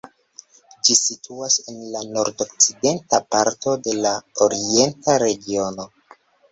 Ĝi 0.87 0.95
situas 0.99 1.57
en 1.73 1.77
la 1.97 2.01
nordokcidenta 2.17 3.23
parto 3.37 3.77
de 3.89 3.97
la 4.03 4.17
Orienta 4.49 5.23
Regiono. 5.29 5.91